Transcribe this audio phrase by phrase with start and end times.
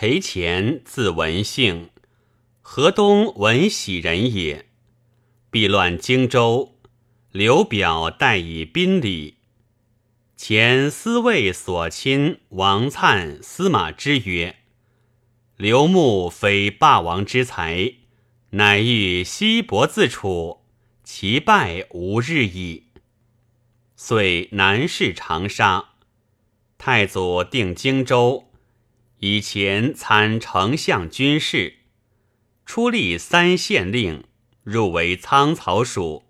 [0.00, 1.90] 裴虔字文姓，
[2.62, 4.66] 河东文喜人也。
[5.50, 6.76] 避乱荆州，
[7.32, 9.38] 刘表待以宾礼。
[10.36, 14.58] 前司卫所亲王粲、司马之曰
[15.58, 17.94] ：“刘穆非霸王之才，
[18.50, 20.60] 乃欲西伯自处，
[21.02, 22.84] 其败无日矣。”
[23.98, 25.86] 遂南市长沙。
[26.78, 28.47] 太祖定荆州，
[29.20, 31.78] 以前参丞相军事，
[32.64, 34.24] 出立三县令。
[34.68, 36.24] 入为仓曹属。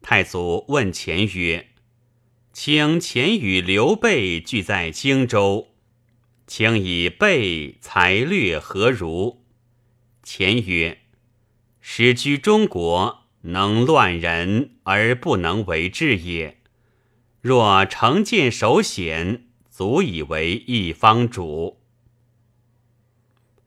[0.00, 1.68] 太祖问钱曰
[2.50, 5.68] ：“请钱与刘备聚在荆州，
[6.46, 9.44] 请以备才略何如？”
[10.24, 11.02] 钱曰
[11.82, 16.56] ：“使居中国，能乱人而不能为治也。
[17.42, 21.80] 若成见守险，足以为一方主。”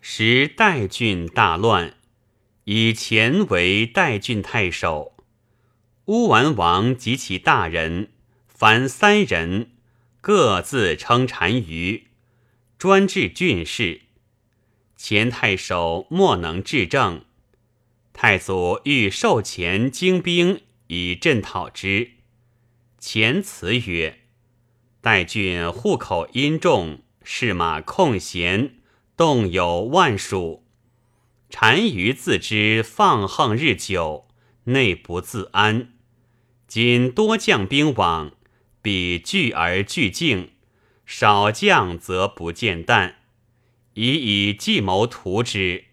[0.08, 1.96] 时代郡大乱。
[2.66, 5.18] 以前为代郡太守，
[6.06, 8.12] 乌丸王及其大人，
[8.48, 9.72] 凡三人，
[10.22, 12.06] 各自称单于，
[12.78, 14.02] 专治郡事。
[14.96, 17.26] 前太守莫能治政，
[18.14, 22.12] 太祖欲授前精兵以镇讨之。
[23.00, 24.20] 前辞曰
[25.02, 28.76] ：“代郡户口殷重，士马空闲，
[29.16, 30.64] 动有万数。”
[31.58, 34.28] 单于自知放横日久，
[34.66, 35.94] 内不自安。
[36.68, 38.34] 今多将兵往，
[38.82, 40.50] 彼聚而俱静；
[41.06, 43.16] 少将则不见旦。
[43.94, 44.12] 以
[44.50, 45.86] 以计谋图之，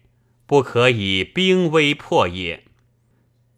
[0.45, 2.65] 不可以兵威破也。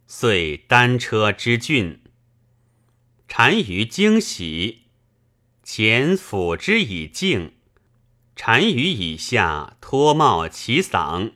[0.06, 2.02] 遂单车之郡。
[3.26, 4.84] 单于惊喜，
[5.64, 7.55] 前抚之以静。
[8.36, 11.32] 单于以下脱帽齐嗓。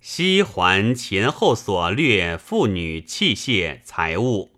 [0.00, 4.50] 悉还前后所掠妇女器械财物，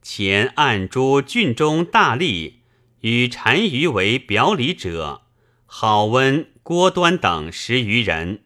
[0.00, 2.54] 前按诸郡中大吏
[3.00, 5.22] 与单于为表里者，
[5.66, 8.44] 郝温、郭端等十余人。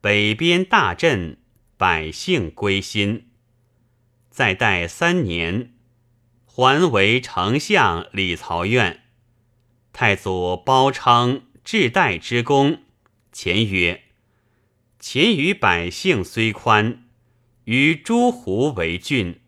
[0.00, 1.38] 北边大震，
[1.76, 3.28] 百姓归心。
[4.28, 5.74] 再待三年，
[6.44, 9.02] 还为丞相李曹院。
[9.92, 12.82] 太祖褒称至代之功，
[13.32, 14.02] 前曰。
[14.98, 17.04] 秦与百姓虽宽，
[17.64, 19.40] 于诸胡为郡。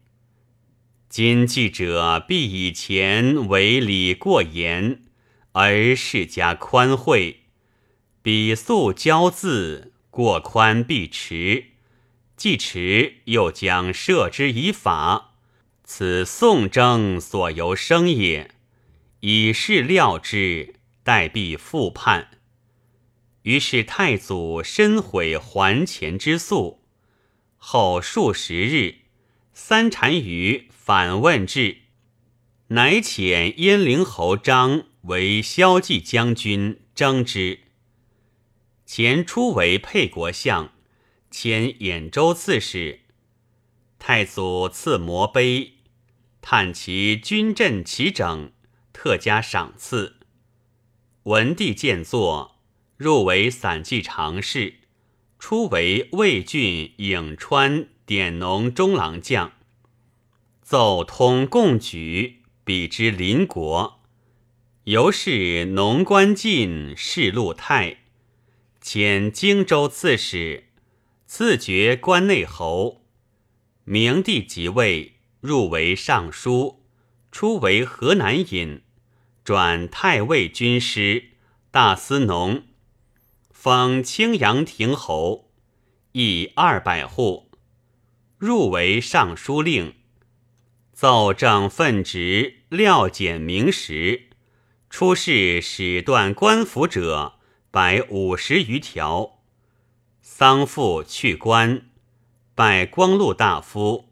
[1.08, 5.02] 今记者必以前为礼过严，
[5.52, 7.42] 而世家宽惠；
[8.20, 11.66] 彼素骄恣，过宽必迟，
[12.36, 15.34] 既迟又将赦之以法。
[15.84, 18.50] 此宋征所由生也。
[19.20, 22.30] 以是料之，待必复叛。
[23.42, 26.82] 于是太祖深悔还钱之诉，
[27.56, 28.96] 后数十日，
[29.52, 31.82] 三单于反问至，
[32.68, 37.60] 乃遣燕陵侯张为骁骑将军征之。
[38.86, 40.72] 前初为沛国相，
[41.30, 43.00] 迁兖州刺史。
[43.98, 45.74] 太祖赐摩碑，
[46.40, 48.52] 叹其军阵齐整，
[48.92, 50.16] 特加赏赐。
[51.24, 52.52] 文帝见作。
[52.96, 54.74] 入为散骑常侍，
[55.38, 59.52] 初为魏郡颍川典农中郎将，
[60.62, 64.00] 奏通贡举，比之邻国。
[64.84, 68.04] 由是农官进，仕禄泰，
[68.80, 70.68] 迁荆州刺史，
[71.26, 73.02] 赐爵关内侯。
[73.82, 76.84] 明帝即位，入为尚书，
[77.32, 78.82] 初为河南尹，
[79.44, 81.32] 转太尉军师，
[81.70, 82.62] 大司农。
[83.50, 85.50] 封青阳亭侯，
[86.12, 87.50] 邑二百户，
[88.38, 89.96] 入为尚书令，
[90.94, 94.30] 奏政分职，料简明实。
[94.88, 97.34] 出仕使断官府者，
[97.70, 99.42] 百五十余条。
[100.22, 101.90] 丧父去官，
[102.54, 104.08] 拜光禄大夫。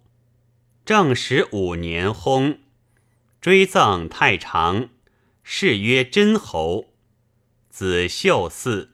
[0.85, 2.59] 正始五年薨，
[3.41, 4.91] 追赠太常，
[5.43, 6.93] 谥曰真侯，
[7.69, 8.89] 子秀嗣。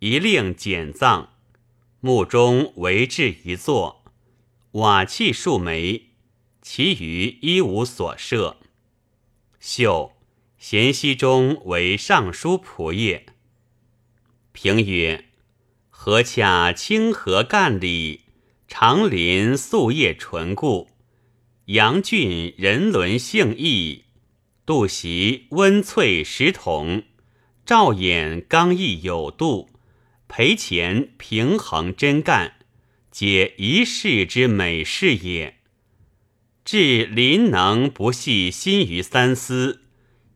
[0.00, 1.30] 一令简葬，
[2.00, 4.04] 墓中为置一座，
[4.72, 6.10] 瓦器数枚，
[6.60, 8.58] 其余一无所设。
[9.60, 10.12] 秀。
[10.58, 13.26] 咸熙中为尚书仆射。
[14.52, 15.26] 平曰：
[15.90, 18.22] 何恰清河干里，
[18.66, 20.88] 长林素叶纯固，
[21.66, 24.05] 阳郡人伦性义，
[24.66, 27.04] 杜袭温翠石统。
[27.64, 29.70] 赵衍刚毅有度，
[30.26, 32.54] 裴虔平衡真干，
[33.12, 35.58] 皆一世之美事也。
[36.64, 39.82] 至临能不系心于三思，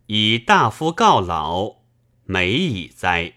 [0.06, 1.78] 以大夫告老，
[2.24, 3.34] 美矣哉！